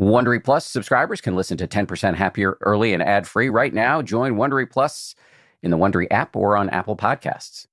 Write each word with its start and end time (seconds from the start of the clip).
Wondery 0.00 0.42
Plus 0.42 0.64
subscribers 0.64 1.20
can 1.20 1.36
listen 1.36 1.58
to 1.58 1.68
10% 1.68 2.14
Happier 2.14 2.56
early 2.62 2.94
and 2.94 3.02
ad 3.02 3.28
free 3.28 3.50
right 3.50 3.72
now. 3.72 4.00
Join 4.00 4.36
Wondery 4.36 4.68
Plus 4.70 5.14
in 5.62 5.70
the 5.70 5.76
Wondery 5.76 6.06
app 6.10 6.34
or 6.34 6.56
on 6.56 6.70
Apple 6.70 6.96
Podcasts. 6.96 7.66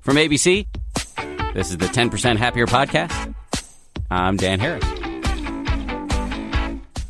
From 0.00 0.16
ABC, 0.16 0.68
this 1.52 1.70
is 1.70 1.78
the 1.78 1.86
10% 1.86 2.36
Happier 2.36 2.66
podcast. 2.66 3.34
I'm 4.08 4.36
Dan 4.36 4.60
Harris. 4.60 4.84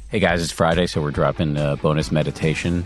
Hey 0.09 0.19
guys, 0.19 0.43
it's 0.43 0.53
Friday, 0.53 0.87
so 0.87 1.03
we're 1.03 1.11
dropping 1.11 1.59
a 1.59 1.77
bonus 1.77 2.11
meditation. 2.11 2.85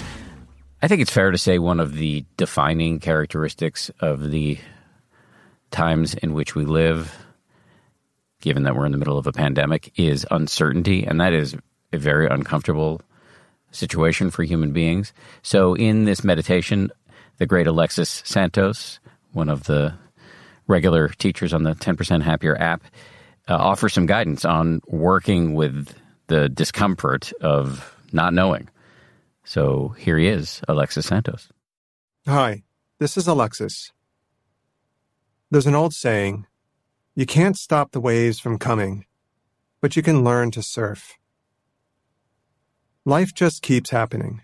I 0.83 0.89
think 0.89 1.01
it's 1.01 1.13
fair 1.13 1.31
to 1.31 1.39
say 1.39 1.61
one 1.61 1.79
of 1.79 1.95
the 1.95 2.25
defining 2.37 2.99
characteristics 2.99 3.93
of 4.01 4.33
the 4.33 4.59
times 5.71 6.15
in 6.15 6.35
which 6.35 6.57
we 6.57 6.65
live 6.65 7.24
given 8.45 8.65
that 8.65 8.77
we're 8.77 8.87
in 8.87 8.93
the 8.93 8.99
middle 8.99 9.19
of 9.19 9.27
a 9.27 9.33
pandemic, 9.33 9.91
is 9.97 10.27
uncertainty. 10.31 11.05
And 11.05 11.21
that 11.21 11.33
is 11.33 11.57
a 11.93 11.99
very 11.99 12.29
uncomfortable 12.29 13.01
situation 13.73 14.31
for 14.31 14.45
human 14.45 14.73
beings. 14.73 15.13
So, 15.43 15.75
in 15.75 16.05
this 16.05 16.23
meditation, 16.23 16.93
the 17.39 17.47
great 17.47 17.67
Alexis 17.67 18.23
Santos, 18.25 19.01
one 19.33 19.49
of 19.49 19.65
the 19.65 19.95
regular 20.67 21.09
teachers 21.09 21.53
on 21.53 21.65
the 21.65 21.73
10% 21.73 22.23
Happier 22.23 22.57
app, 22.57 22.85
uh, 23.49 23.57
offers 23.57 23.95
some 23.95 24.07
guidance 24.07 24.45
on 24.45 24.81
working 24.87 25.55
with 25.55 25.93
the 26.29 26.49
discomfort 26.49 27.33
of 27.41 27.97
not 28.13 28.35
knowing. 28.35 28.69
So, 29.45 29.95
here 29.99 30.19
he 30.19 30.29
is, 30.29 30.61
Alexis 30.69 31.07
Santos. 31.07 31.49
Hi, 32.27 32.63
this 32.99 33.17
is 33.17 33.27
Alexis. 33.27 33.91
There's 35.51 35.67
an 35.67 35.75
old 35.75 35.95
saying 35.95 36.47
you 37.15 37.27
can't 37.27 37.57
stop 37.57 37.93
the 37.93 38.01
waves 38.01 38.41
from 38.41 38.59
coming, 38.59 39.05
but 39.81 39.95
you 39.95 40.03
can 40.03 40.25
learn 40.25 40.51
to 40.51 40.63
surf. 40.63 41.15
Life 43.05 43.33
just 43.33 43.63
keeps 43.63 43.91
happening. 43.91 44.43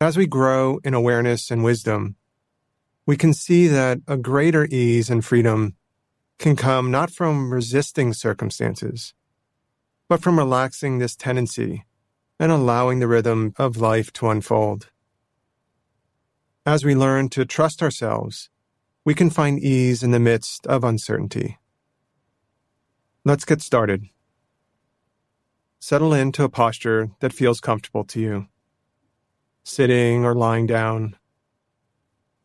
As 0.00 0.16
we 0.16 0.26
grow 0.26 0.78
in 0.84 0.94
awareness 0.94 1.50
and 1.50 1.64
wisdom, 1.64 2.16
we 3.06 3.16
can 3.16 3.34
see 3.34 3.66
that 3.66 3.98
a 4.06 4.16
greater 4.16 4.66
ease 4.66 5.10
and 5.10 5.24
freedom 5.24 5.74
can 6.38 6.54
come 6.54 6.90
not 6.90 7.10
from 7.10 7.52
resisting 7.52 8.12
circumstances, 8.12 9.12
but 10.08 10.22
from 10.22 10.38
relaxing 10.38 10.98
this 10.98 11.16
tendency 11.16 11.84
and 12.38 12.52
allowing 12.52 13.00
the 13.00 13.08
rhythm 13.08 13.52
of 13.56 13.76
life 13.76 14.12
to 14.12 14.28
unfold. 14.28 14.90
As 16.64 16.84
we 16.84 16.94
learn 16.94 17.28
to 17.30 17.44
trust 17.44 17.82
ourselves 17.82 18.48
we 19.04 19.14
can 19.14 19.30
find 19.30 19.58
ease 19.58 20.02
in 20.02 20.12
the 20.12 20.20
midst 20.20 20.66
of 20.66 20.84
uncertainty. 20.84 21.58
Let's 23.24 23.44
get 23.44 23.60
started. 23.60 24.04
Settle 25.80 26.14
into 26.14 26.44
a 26.44 26.48
posture 26.48 27.10
that 27.20 27.32
feels 27.32 27.60
comfortable 27.60 28.04
to 28.04 28.20
you. 28.20 28.46
Sitting 29.64 30.24
or 30.24 30.34
lying 30.34 30.66
down. 30.66 31.16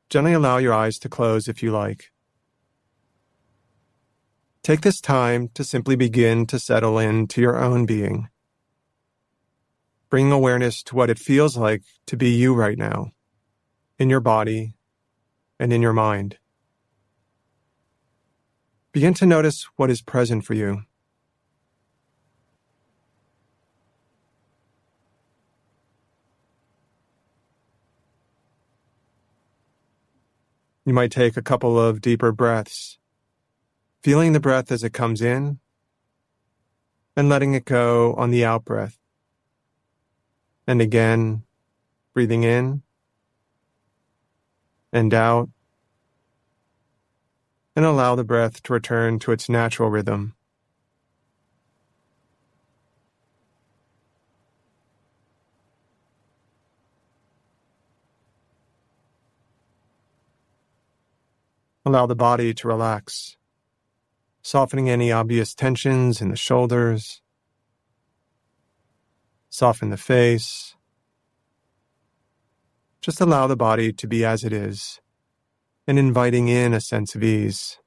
Gently 0.10 0.34
allow 0.34 0.58
your 0.58 0.74
eyes 0.74 0.98
to 1.00 1.10
close 1.10 1.48
if 1.48 1.62
you 1.62 1.72
like. 1.72 2.12
Take 4.64 4.82
this 4.82 5.00
time 5.00 5.50
to 5.54 5.64
simply 5.64 5.96
begin 5.96 6.46
to 6.48 6.60
settle 6.60 6.98
into 6.98 7.42
your 7.42 7.58
own 7.58 7.86
being. 7.86 8.30
Bring 10.10 10.32
awareness 10.32 10.82
to 10.84 10.96
what 10.96 11.10
it 11.10 11.20
feels 11.20 11.56
like 11.56 11.84
to 12.08 12.18
be 12.18 12.30
you 12.30 12.54
right 12.54 12.78
now, 12.78 13.12
in 14.00 14.10
your 14.10 14.20
body 14.20 14.74
and 15.60 15.72
in 15.72 15.82
your 15.82 15.94
mind. 15.94 16.38
Begin 18.92 19.14
to 19.16 19.26
notice 19.26 19.68
what 19.76 19.90
is 19.90 20.02
present 20.02 20.46
for 20.46 20.54
you. 20.54 20.84
You 30.86 30.94
might 30.94 31.12
take 31.12 31.36
a 31.36 31.42
couple 31.42 31.78
of 31.78 32.00
deeper 32.00 32.32
breaths, 32.32 32.98
feeling 34.02 34.32
the 34.32 34.40
breath 34.40 34.72
as 34.72 34.86
it 34.86 34.94
comes 34.94 35.22
in 35.22 35.60
and 37.18 37.28
letting 37.28 37.54
it 37.56 37.66
go 37.66 38.14
on 38.14 38.32
the 38.32 38.46
out 38.46 38.64
breath. 38.64 38.98
And 40.66 40.82
again, 40.82 41.44
breathing 42.14 42.44
in 42.44 42.84
and 44.94 45.14
out 45.14 45.50
and 47.78 47.86
allow 47.86 48.16
the 48.16 48.24
breath 48.24 48.64
to 48.64 48.74
return 48.74 49.20
to 49.20 49.32
its 49.32 49.48
natural 49.48 49.92
rhythm. 49.92 50.34
Allow 61.86 62.08
the 62.08 62.16
body 62.16 62.52
to 62.56 62.68
relax, 62.68 63.38
softening 64.42 64.90
any 64.90 65.12
obvious 65.12 65.54
tensions 65.54 66.20
in 66.20 66.30
the 66.30 66.36
shoulders. 66.36 67.22
Soften 69.52 69.92
the 69.92 69.98
face. 69.98 70.76
Just 73.02 73.22
allow 73.22 73.46
the 73.46 73.56
body 73.56 73.94
to 73.94 74.08
be 74.08 74.26
as 74.26 74.44
it 74.44 74.52
is 74.52 75.00
and 75.88 75.98
inviting 75.98 76.50
in 76.50 76.74
a 76.74 76.82
sense 76.82 77.16
of 77.16 77.24
ease. 77.24 77.78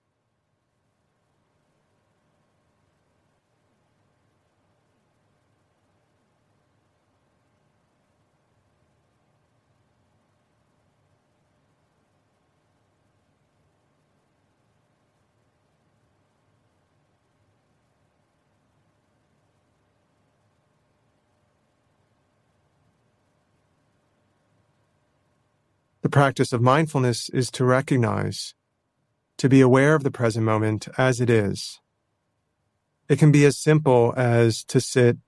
The 26.03 26.09
practice 26.09 26.53
of 26.53 26.63
mindfulness 26.63 27.29
is 27.29 27.51
to 27.53 27.65
recognize, 27.65 28.55
to 29.37 29.49
be 29.49 29.61
aware 29.61 29.95
of 29.95 30.03
the 30.03 30.11
present 30.11 30.45
moment 30.47 30.89
as 30.97 31.21
it 31.21 31.29
is. 31.29 31.81
It 33.09 33.19
can 33.19 33.31
be 33.31 33.45
as 33.45 33.59
simple 33.59 34.15
as 34.17 34.65
to 34.65 34.81
sit 34.81 35.19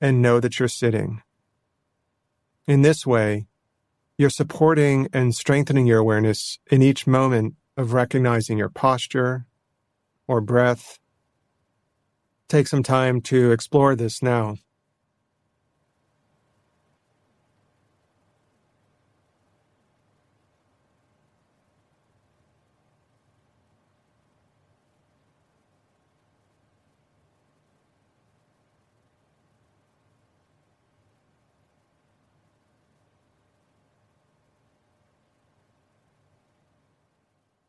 and 0.00 0.20
know 0.20 0.40
that 0.40 0.58
you're 0.58 0.68
sitting. 0.68 1.22
In 2.66 2.82
this 2.82 3.06
way, 3.06 3.46
you're 4.16 4.30
supporting 4.30 5.08
and 5.12 5.34
strengthening 5.34 5.86
your 5.86 5.98
awareness 5.98 6.58
in 6.70 6.82
each 6.82 7.06
moment 7.06 7.54
of 7.76 7.92
recognizing 7.92 8.58
your 8.58 8.68
posture 8.68 9.46
or 10.26 10.40
breath. 10.40 10.98
Take 12.48 12.66
some 12.66 12.82
time 12.82 13.20
to 13.22 13.52
explore 13.52 13.94
this 13.94 14.20
now. 14.20 14.56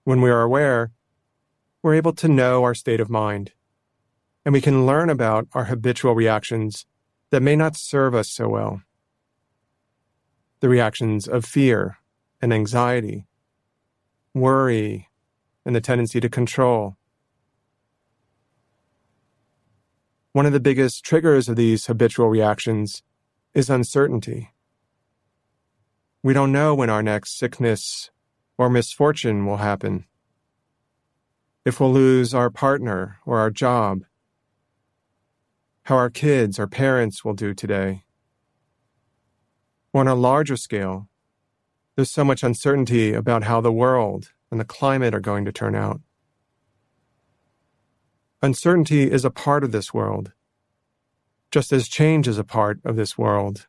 When 0.10 0.22
we 0.22 0.32
are 0.32 0.42
aware, 0.42 0.92
we're 1.84 1.94
able 1.94 2.14
to 2.14 2.28
know 2.28 2.64
our 2.64 2.74
state 2.74 3.00
of 3.00 3.12
mind, 3.12 3.52
and 4.44 4.54
we 4.54 4.60
can 4.60 4.88
learn 4.88 5.08
about 5.08 5.48
our 5.54 5.66
habitual 5.66 6.16
reactions 6.16 6.88
that 7.30 7.44
may 7.44 7.56
not 7.56 7.76
serve 7.76 8.16
us 8.16 8.28
so 8.28 8.50
well. 8.50 8.82
The 10.62 10.68
reactions 10.68 11.28
of 11.28 11.46
fear 11.46 12.00
and 12.42 12.52
anxiety, 12.52 13.28
worry, 14.34 15.10
and 15.64 15.76
the 15.76 15.80
tendency 15.80 16.20
to 16.20 16.28
control. 16.28 16.98
One 20.32 20.48
of 20.48 20.54
the 20.54 20.60
biggest 20.60 21.06
triggers 21.06 21.48
of 21.48 21.56
these 21.56 21.86
habitual 21.86 22.30
reactions 22.30 23.04
is 23.54 23.70
uncertainty. 23.70 24.50
We 26.24 26.34
don't 26.34 26.52
know 26.52 26.74
when 26.74 26.90
our 26.90 27.04
next 27.04 27.38
sickness 27.38 28.10
or 28.60 28.70
misfortune 28.70 29.46
will 29.46 29.58
happen. 29.58 30.04
If 31.64 31.80
we'll 31.80 31.94
lose 31.94 32.34
our 32.34 32.50
partner 32.50 33.20
or 33.26 33.40
our 33.40 33.50
job, 33.50 34.04
how 35.84 35.96
our 35.96 36.10
kids 36.10 36.60
or 36.60 36.68
parents 36.68 37.24
will 37.24 37.34
do 37.34 37.54
today. 37.54 38.04
On 39.94 40.10
a 40.10 40.14
larger 40.14 40.58
scale, 40.58 41.08
there's 41.96 42.12
so 42.12 42.26
much 42.26 42.44
uncertainty 42.44 43.14
about 43.14 43.44
how 43.44 43.62
the 43.62 43.72
world 43.72 44.34
and 44.52 44.60
the 44.60 44.66
climate 44.66 45.16
are 45.16 45.22
going 45.22 45.46
to 45.46 45.54
turn 45.54 45.74
out. 45.74 46.02
Uncertainty 48.42 49.10
is 49.10 49.24
a 49.24 49.32
part 49.32 49.64
of 49.64 49.72
this 49.72 49.94
world, 49.94 50.34
just 51.50 51.72
as 51.72 51.88
change 51.88 52.28
is 52.28 52.38
a 52.38 52.44
part 52.44 52.82
of 52.84 52.98
this 52.98 53.18
world. 53.18 53.68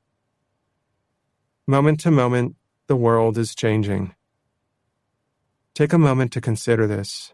Moment 1.68 2.00
to 2.00 2.10
moment, 2.10 2.56
the 2.88 2.96
world 2.96 3.38
is 3.38 3.54
changing. 3.54 4.16
Take 5.80 5.94
a 5.94 5.98
moment 5.98 6.30
to 6.32 6.42
consider 6.42 6.86
this. 6.86 7.32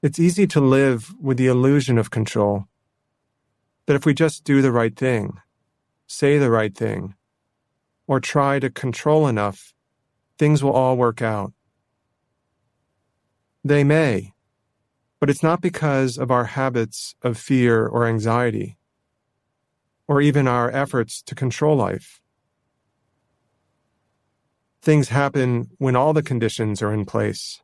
It's 0.00 0.18
easy 0.18 0.46
to 0.46 0.60
live 0.62 1.12
with 1.20 1.36
the 1.36 1.48
illusion 1.48 1.98
of 1.98 2.10
control. 2.10 2.66
That 3.86 3.96
if 3.96 4.06
we 4.06 4.14
just 4.14 4.44
do 4.44 4.62
the 4.62 4.72
right 4.72 4.96
thing, 4.96 5.38
say 6.06 6.38
the 6.38 6.50
right 6.50 6.74
thing, 6.74 7.14
or 8.06 8.20
try 8.20 8.58
to 8.58 8.70
control 8.70 9.26
enough, 9.26 9.74
things 10.38 10.62
will 10.62 10.72
all 10.72 10.96
work 10.96 11.20
out. 11.22 11.52
They 13.62 13.84
may, 13.84 14.32
but 15.20 15.30
it's 15.30 15.42
not 15.42 15.60
because 15.60 16.18
of 16.18 16.30
our 16.30 16.44
habits 16.44 17.14
of 17.22 17.38
fear 17.38 17.86
or 17.86 18.06
anxiety, 18.06 18.76
or 20.06 20.20
even 20.20 20.46
our 20.46 20.70
efforts 20.70 21.22
to 21.22 21.34
control 21.34 21.76
life. 21.76 22.20
Things 24.82 25.08
happen 25.08 25.70
when 25.78 25.96
all 25.96 26.12
the 26.12 26.22
conditions 26.22 26.82
are 26.82 26.92
in 26.92 27.06
place 27.06 27.62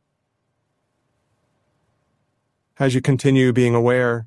as 2.81 2.94
you 2.94 3.02
continue 3.02 3.52
being 3.52 3.75
aware, 3.75 4.26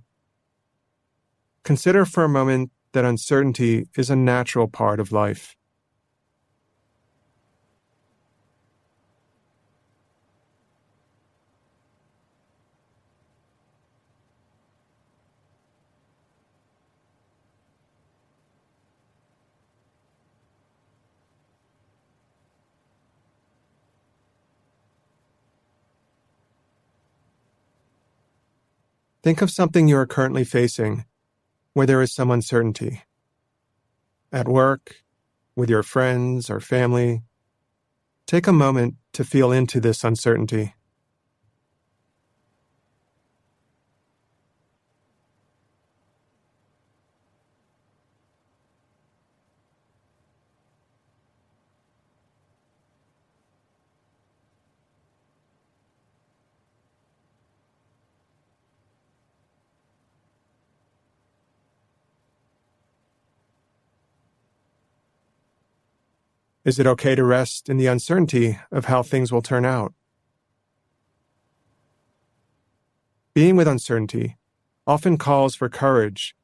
consider 1.64 2.06
for 2.06 2.24
a 2.24 2.30
moment 2.30 2.72
that 2.92 3.06
uncertainty 3.06 3.88
is 3.98 4.10
a 4.10 4.16
natural 4.16 4.68
part 4.68 5.00
of 5.00 5.12
life. 5.12 5.56
Think 29.24 29.42
of 29.42 29.50
something 29.50 29.88
you 29.88 29.98
are 29.98 30.06
currently 30.06 30.44
facing 30.44 31.06
where 31.74 31.88
there 31.88 32.02
is 32.02 32.14
some 32.14 32.32
uncertainty. 32.32 33.02
At 34.32 34.48
work, 34.48 35.04
with 35.56 35.70
your 35.70 35.84
friends 35.84 36.50
or 36.50 36.60
family, 36.60 37.24
take 38.26 38.48
a 38.48 38.54
moment 38.54 38.96
to 39.14 39.24
feel 39.24 39.52
into 39.52 39.80
this 39.80 40.04
uncertainty. 40.04 40.74
Is 66.66 66.80
it 66.80 66.88
okay 66.88 67.14
to 67.14 67.26
rest 67.26 67.68
in 67.68 67.76
the 67.76 67.88
uncertainty 67.88 68.58
of 68.72 68.86
how 68.86 69.04
things 69.04 69.34
will 69.34 69.42
turn 69.42 69.66
out? 69.66 69.94
Being 73.34 73.58
with 73.58 73.68
uncertainty 73.68 74.38
often 74.88 75.18
calls 75.18 75.56
for 75.56 75.68
courage 75.68 76.36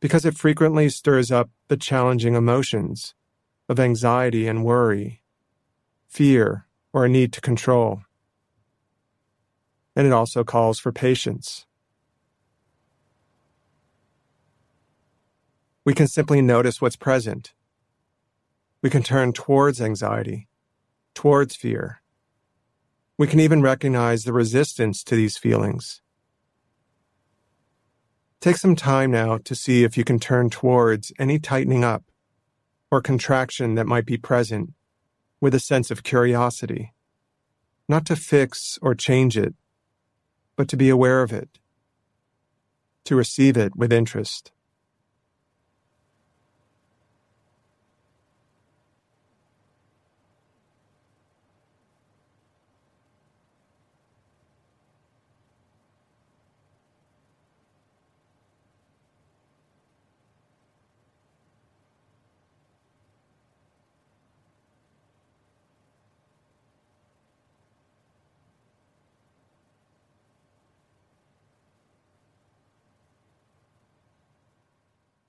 because 0.00 0.26
it 0.26 0.36
frequently 0.36 0.90
stirs 0.90 1.32
up 1.32 1.48
the 1.68 1.76
challenging 1.78 2.34
emotions 2.34 3.14
of 3.66 3.80
anxiety 3.80 4.46
and 4.46 4.64
worry, 4.64 5.22
fear, 6.06 6.66
or 6.92 7.06
a 7.06 7.08
need 7.08 7.32
to 7.32 7.40
control. 7.40 8.02
And 9.96 10.06
it 10.06 10.12
also 10.12 10.44
calls 10.44 10.78
for 10.78 10.92
patience. 10.92 11.64
We 15.84 15.94
can 15.94 16.08
simply 16.08 16.42
notice 16.42 16.80
what's 16.80 16.96
present 16.96 17.54
we 18.82 18.90
can 18.90 19.02
turn 19.02 19.32
towards 19.32 19.80
anxiety, 19.80 20.48
towards 21.14 21.54
fear. 21.54 22.02
We 23.16 23.28
can 23.28 23.38
even 23.38 23.62
recognize 23.62 24.24
the 24.24 24.32
resistance 24.32 25.04
to 25.04 25.14
these 25.14 25.38
feelings. 25.38 26.02
Take 28.40 28.56
some 28.56 28.74
time 28.74 29.12
now 29.12 29.38
to 29.38 29.54
see 29.54 29.84
if 29.84 29.96
you 29.96 30.02
can 30.02 30.18
turn 30.18 30.50
towards 30.50 31.12
any 31.16 31.38
tightening 31.38 31.84
up 31.84 32.02
or 32.90 33.00
contraction 33.00 33.76
that 33.76 33.86
might 33.86 34.04
be 34.04 34.16
present 34.16 34.72
with 35.40 35.54
a 35.54 35.60
sense 35.60 35.92
of 35.92 36.02
curiosity, 36.02 36.92
not 37.88 38.04
to 38.06 38.16
fix 38.16 38.80
or 38.82 38.96
change 38.96 39.38
it, 39.38 39.54
but 40.56 40.66
to 40.68 40.76
be 40.76 40.88
aware 40.88 41.22
of 41.22 41.32
it, 41.32 41.60
to 43.04 43.14
receive 43.14 43.56
it 43.56 43.76
with 43.76 43.92
interest. 43.92 44.50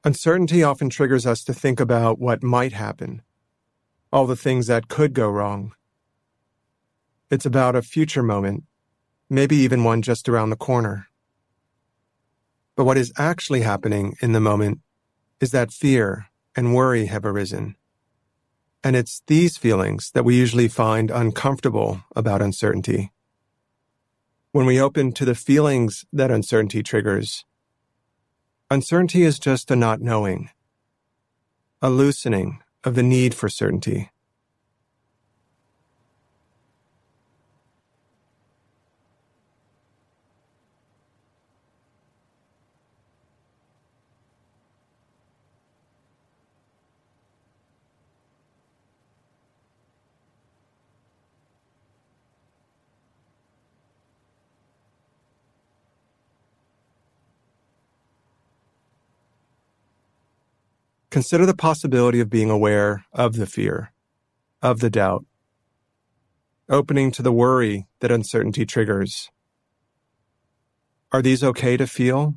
Uncertainty 0.05 0.61
often 0.61 0.89
triggers 0.89 1.25
us 1.25 1.45
to 1.45 1.53
think 1.53 1.79
about 1.79 2.19
what 2.19 2.43
might 2.43 2.73
happen, 2.73 3.21
all 4.11 4.27
the 4.27 4.35
things 4.35 4.67
that 4.67 4.89
could 4.89 5.13
go 5.13 5.29
wrong. 5.29 5.73
It's 7.31 7.45
about 7.45 7.77
a 7.77 7.81
future 7.81 8.21
moment, 8.21 8.65
maybe 9.29 9.55
even 9.55 9.85
one 9.85 10.01
just 10.01 10.27
around 10.27 10.49
the 10.49 10.57
corner. 10.57 11.07
But 12.75 12.83
what 12.83 12.97
is 12.97 13.13
actually 13.17 13.61
happening 13.61 14.15
in 14.21 14.33
the 14.33 14.41
moment 14.41 14.81
is 15.39 15.51
that 15.51 15.71
fear 15.71 16.25
and 16.53 16.75
worry 16.75 17.05
have 17.05 17.23
arisen. 17.23 17.77
And 18.83 18.97
it's 18.97 19.21
these 19.27 19.55
feelings 19.55 20.11
that 20.11 20.25
we 20.25 20.35
usually 20.35 20.67
find 20.67 21.11
uncomfortable 21.11 22.03
about 22.13 22.41
uncertainty. 22.41 23.13
When 24.51 24.65
we 24.65 24.81
open 24.81 25.13
to 25.13 25.23
the 25.23 25.33
feelings 25.33 26.03
that 26.11 26.29
uncertainty 26.29 26.83
triggers, 26.83 27.45
Uncertainty 28.73 29.21
is 29.21 29.37
just 29.37 29.69
a 29.69 29.75
not 29.75 30.01
knowing, 30.01 30.49
a 31.79 31.91
loosening 31.91 32.59
of 32.83 32.95
the 32.95 33.03
need 33.03 33.35
for 33.35 33.47
certainty. 33.47 34.09
Consider 61.13 61.45
the 61.45 61.53
possibility 61.53 62.19
of 62.21 62.31
being 62.31 62.49
aware 62.49 63.05
of 63.13 63.35
the 63.35 63.45
fear, 63.45 63.93
of 64.63 64.79
the 64.79 64.89
doubt, 64.89 65.23
opening 66.67 67.11
to 67.11 67.21
the 67.21 67.31
worry 67.31 67.85
that 67.99 68.09
uncertainty 68.09 68.65
triggers. 68.65 69.29
Are 71.11 71.21
these 71.21 71.43
okay 71.43 71.77
to 71.77 71.85
feel? 71.85 72.33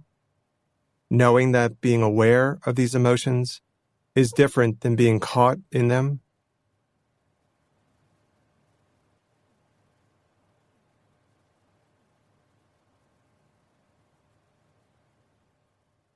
Knowing 1.08 1.52
that 1.52 1.80
being 1.80 2.02
aware 2.02 2.58
of 2.66 2.76
these 2.76 2.94
emotions 2.94 3.62
is 4.14 4.30
different 4.30 4.82
than 4.82 4.94
being 4.94 5.20
caught 5.20 5.56
in 5.72 5.88
them? 5.88 6.20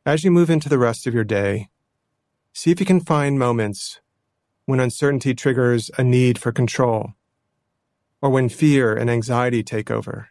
As 0.04 0.24
you 0.24 0.30
move 0.30 0.50
into 0.50 0.68
the 0.68 0.76
rest 0.76 1.06
of 1.06 1.14
your 1.14 1.24
day, 1.24 1.70
see 2.52 2.70
if 2.70 2.80
you 2.80 2.86
can 2.86 3.00
find 3.00 3.38
moments 3.38 4.00
when 4.66 4.80
uncertainty 4.80 5.34
triggers 5.34 5.90
a 5.98 6.04
need 6.04 6.38
for 6.38 6.52
control, 6.52 7.14
or 8.22 8.30
when 8.30 8.48
fear 8.48 8.94
and 8.94 9.10
anxiety 9.10 9.62
take 9.62 9.90
over. 9.90 10.28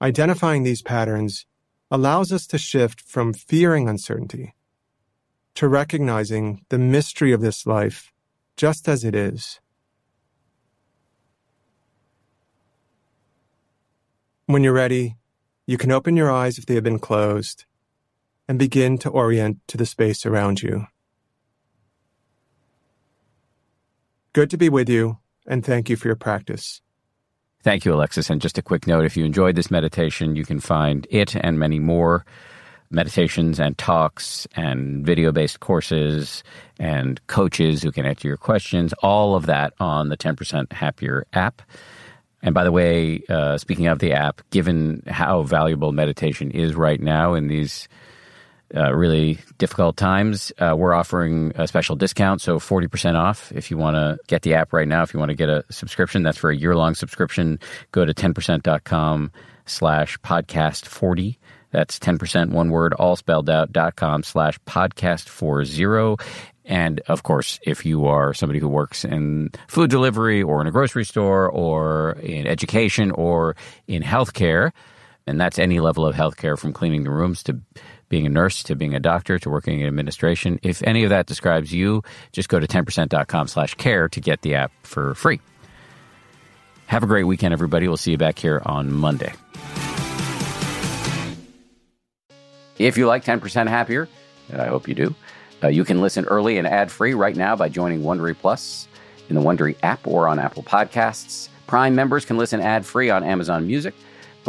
Identifying 0.00 0.62
these 0.62 0.82
patterns 0.82 1.46
allows 1.90 2.32
us 2.32 2.46
to 2.46 2.58
shift 2.58 3.00
from 3.00 3.32
fearing 3.32 3.88
uncertainty 3.88 4.54
to 5.54 5.66
recognizing 5.66 6.64
the 6.68 6.78
mystery 6.78 7.32
of 7.32 7.40
this 7.40 7.66
life 7.66 8.12
just 8.56 8.88
as 8.88 9.02
it 9.02 9.14
is. 9.14 9.58
When 14.46 14.62
you're 14.62 14.72
ready, 14.72 15.16
you 15.66 15.76
can 15.76 15.90
open 15.90 16.16
your 16.16 16.30
eyes 16.30 16.58
if 16.58 16.66
they 16.66 16.74
have 16.74 16.84
been 16.84 17.00
closed 17.00 17.64
and 18.48 18.58
begin 18.58 18.98
to 18.98 19.10
orient 19.10 19.58
to 19.68 19.76
the 19.76 19.86
space 19.86 20.24
around 20.24 20.62
you. 20.62 20.86
Good 24.32 24.50
to 24.50 24.56
be 24.56 24.68
with 24.68 24.88
you, 24.88 25.18
and 25.46 25.64
thank 25.64 25.90
you 25.90 25.96
for 25.96 26.08
your 26.08 26.16
practice. 26.16 26.80
Thank 27.62 27.84
you, 27.84 27.92
Alexis. 27.92 28.30
And 28.30 28.40
just 28.40 28.56
a 28.56 28.62
quick 28.62 28.86
note 28.86 29.04
if 29.04 29.16
you 29.16 29.24
enjoyed 29.24 29.56
this 29.56 29.70
meditation, 29.70 30.36
you 30.36 30.44
can 30.44 30.60
find 30.60 31.06
it 31.10 31.34
and 31.36 31.58
many 31.58 31.78
more 31.78 32.24
meditations 32.90 33.60
and 33.60 33.76
talks 33.76 34.46
and 34.54 35.04
video 35.04 35.32
based 35.32 35.60
courses 35.60 36.42
and 36.78 37.20
coaches 37.26 37.82
who 37.82 37.92
can 37.92 38.06
answer 38.06 38.28
your 38.28 38.36
questions, 38.36 38.92
all 39.02 39.34
of 39.34 39.46
that 39.46 39.74
on 39.80 40.08
the 40.08 40.16
10% 40.16 40.72
Happier 40.72 41.26
app. 41.32 41.60
And 42.42 42.54
by 42.54 42.64
the 42.64 42.72
way, 42.72 43.22
uh, 43.28 43.58
speaking 43.58 43.88
of 43.88 43.98
the 43.98 44.12
app, 44.12 44.40
given 44.50 45.02
how 45.06 45.42
valuable 45.42 45.92
meditation 45.92 46.50
is 46.50 46.74
right 46.74 47.00
now 47.00 47.34
in 47.34 47.48
these 47.48 47.88
uh, 48.74 48.94
really 48.94 49.38
difficult 49.56 49.96
times, 49.96 50.52
uh, 50.58 50.74
we're 50.76 50.92
offering 50.94 51.52
a 51.54 51.66
special 51.66 51.96
discount. 51.96 52.40
So 52.40 52.58
40% 52.58 53.14
off 53.14 53.50
if 53.52 53.70
you 53.70 53.78
want 53.78 53.96
to 53.96 54.18
get 54.26 54.42
the 54.42 54.54
app 54.54 54.72
right 54.72 54.86
now. 54.86 55.02
If 55.02 55.14
you 55.14 55.20
want 55.20 55.30
to 55.30 55.36
get 55.36 55.48
a 55.48 55.64
subscription, 55.70 56.22
that's 56.22 56.38
for 56.38 56.50
a 56.50 56.56
year 56.56 56.74
long 56.76 56.94
subscription. 56.94 57.58
Go 57.92 58.04
to 58.04 58.12
10%.com 58.12 59.32
slash 59.66 60.18
podcast 60.18 60.86
40. 60.86 61.38
That's 61.70 61.98
10% 61.98 62.50
one 62.50 62.70
word, 62.70 62.94
all 62.94 63.16
spelled 63.16 63.50
out, 63.50 63.72
dot 63.72 63.96
com 63.96 64.22
slash 64.22 64.58
podcast 64.60 65.28
40. 65.28 66.16
And 66.64 67.00
of 67.08 67.22
course, 67.22 67.58
if 67.62 67.86
you 67.86 68.06
are 68.06 68.34
somebody 68.34 68.58
who 68.58 68.68
works 68.68 69.04
in 69.04 69.50
food 69.68 69.90
delivery 69.90 70.42
or 70.42 70.60
in 70.60 70.66
a 70.66 70.70
grocery 70.70 71.04
store 71.04 71.48
or 71.50 72.12
in 72.22 72.46
education 72.46 73.10
or 73.10 73.56
in 73.86 74.02
healthcare, 74.02 74.72
and 75.28 75.40
that's 75.40 75.58
any 75.58 75.78
level 75.78 76.06
of 76.06 76.16
healthcare 76.16 76.58
from 76.58 76.72
cleaning 76.72 77.04
the 77.04 77.10
rooms 77.10 77.42
to 77.44 77.60
being 78.08 78.26
a 78.26 78.30
nurse 78.30 78.62
to 78.62 78.74
being 78.74 78.94
a 78.94 79.00
doctor 79.00 79.38
to 79.38 79.50
working 79.50 79.80
in 79.80 79.86
administration. 79.86 80.58
If 80.62 80.82
any 80.82 81.04
of 81.04 81.10
that 81.10 81.26
describes 81.26 81.72
you, 81.72 82.02
just 82.32 82.48
go 82.48 82.58
to 82.58 82.66
10%.com 82.66 83.48
slash 83.48 83.74
care 83.74 84.08
to 84.08 84.20
get 84.20 84.42
the 84.42 84.54
app 84.54 84.72
for 84.82 85.14
free. 85.14 85.40
Have 86.86 87.02
a 87.02 87.06
great 87.06 87.24
weekend, 87.24 87.52
everybody. 87.52 87.86
We'll 87.86 87.98
see 87.98 88.12
you 88.12 88.18
back 88.18 88.38
here 88.38 88.62
on 88.64 88.90
Monday. 88.90 89.34
If 92.78 92.96
you 92.96 93.06
like 93.06 93.24
10% 93.24 93.68
Happier, 93.68 94.08
and 94.50 94.62
I 94.62 94.68
hope 94.68 94.88
you 94.88 94.94
do, 94.94 95.14
uh, 95.62 95.68
you 95.68 95.84
can 95.84 96.00
listen 96.00 96.24
early 96.26 96.56
and 96.56 96.66
ad 96.66 96.90
free 96.90 97.12
right 97.12 97.36
now 97.36 97.56
by 97.56 97.68
joining 97.68 98.02
Wondery 98.02 98.36
Plus 98.38 98.88
in 99.28 99.34
the 99.34 99.42
Wondery 99.42 99.76
app 99.82 100.06
or 100.06 100.28
on 100.28 100.38
Apple 100.38 100.62
Podcasts. 100.62 101.48
Prime 101.66 101.94
members 101.94 102.24
can 102.24 102.38
listen 102.38 102.60
ad 102.60 102.86
free 102.86 103.10
on 103.10 103.22
Amazon 103.22 103.66
Music. 103.66 103.94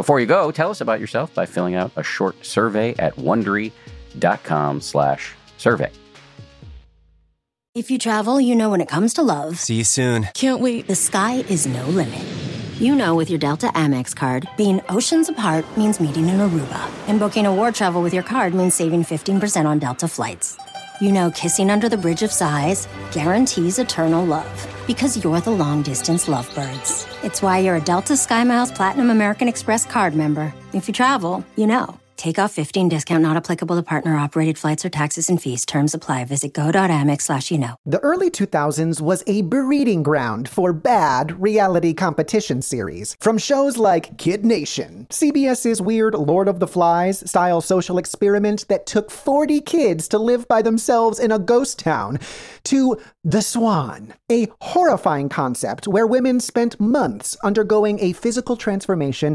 Before 0.00 0.18
you 0.18 0.24
go, 0.24 0.50
tell 0.50 0.70
us 0.70 0.80
about 0.80 0.98
yourself 0.98 1.34
by 1.34 1.44
filling 1.44 1.74
out 1.74 1.92
a 1.94 2.02
short 2.02 2.46
survey 2.46 2.94
at 2.98 3.16
wondery.com/slash 3.16 5.34
survey. 5.58 5.92
If 7.74 7.90
you 7.90 7.98
travel, 7.98 8.40
you 8.40 8.54
know 8.54 8.70
when 8.70 8.80
it 8.80 8.88
comes 8.88 9.12
to 9.14 9.22
love. 9.22 9.58
See 9.58 9.74
you 9.74 9.84
soon. 9.84 10.28
Can't 10.32 10.62
wait. 10.62 10.86
The 10.86 10.94
sky 10.94 11.44
is 11.50 11.66
no 11.66 11.84
limit. 11.84 12.24
You 12.78 12.94
know 12.94 13.14
with 13.14 13.28
your 13.28 13.38
Delta 13.38 13.66
Amex 13.74 14.16
card, 14.16 14.48
being 14.56 14.80
oceans 14.88 15.28
apart 15.28 15.66
means 15.76 16.00
meeting 16.00 16.30
in 16.30 16.38
Aruba, 16.38 16.90
and 17.06 17.20
booking 17.20 17.44
a 17.44 17.54
war 17.54 17.70
travel 17.70 18.00
with 18.00 18.14
your 18.14 18.22
card 18.22 18.54
means 18.54 18.72
saving 18.72 19.04
15% 19.04 19.66
on 19.66 19.78
Delta 19.78 20.08
flights. 20.08 20.56
You 21.02 21.12
know 21.12 21.30
kissing 21.30 21.70
under 21.70 21.90
the 21.90 21.98
bridge 21.98 22.22
of 22.22 22.32
sighs 22.32 22.88
guarantees 23.12 23.78
eternal 23.78 24.24
love 24.24 24.79
because 24.90 25.22
you're 25.22 25.40
the 25.40 25.52
long 25.52 25.82
distance 25.82 26.26
lovebirds. 26.26 27.06
It's 27.22 27.40
why 27.40 27.58
you're 27.58 27.76
a 27.76 27.80
Delta 27.80 28.14
SkyMiles 28.14 28.74
Platinum 28.74 29.10
American 29.10 29.46
Express 29.46 29.86
card 29.86 30.16
member. 30.16 30.52
If 30.72 30.88
you 30.88 30.92
travel, 30.92 31.44
you 31.54 31.68
know. 31.68 31.94
Take 32.20 32.38
off 32.38 32.52
15 32.52 32.90
discount 32.90 33.22
not 33.22 33.38
applicable 33.38 33.76
to 33.76 33.82
partner 33.82 34.14
operated 34.14 34.58
flights 34.58 34.84
or 34.84 34.90
taxes 34.90 35.30
and 35.30 35.40
fees. 35.40 35.64
Terms 35.64 35.94
apply. 35.94 36.26
Visit 36.26 36.52
go.amex 36.52 37.22
slash 37.22 37.50
you 37.50 37.56
know. 37.56 37.76
The 37.86 37.98
early 38.00 38.30
2000s 38.30 39.00
was 39.00 39.24
a 39.26 39.40
breeding 39.40 40.02
ground 40.02 40.46
for 40.46 40.74
bad 40.74 41.40
reality 41.40 41.94
competition 41.94 42.60
series. 42.60 43.16
From 43.20 43.38
shows 43.38 43.78
like 43.78 44.18
Kid 44.18 44.44
Nation, 44.44 45.06
CBS's 45.08 45.80
weird 45.80 46.12
Lord 46.12 46.46
of 46.46 46.60
the 46.60 46.66
Flies 46.66 47.26
style 47.26 47.62
social 47.62 47.96
experiment 47.96 48.68
that 48.68 48.84
took 48.84 49.10
40 49.10 49.62
kids 49.62 50.06
to 50.08 50.18
live 50.18 50.46
by 50.46 50.60
themselves 50.60 51.18
in 51.18 51.32
a 51.32 51.38
ghost 51.38 51.78
town, 51.78 52.18
to 52.64 52.98
The 53.24 53.40
Swan, 53.40 54.12
a 54.30 54.46
horrifying 54.60 55.30
concept 55.30 55.88
where 55.88 56.06
women 56.06 56.38
spent 56.40 56.78
months 56.78 57.34
undergoing 57.42 57.98
a 58.00 58.12
physical 58.12 58.58
transformation 58.58 59.34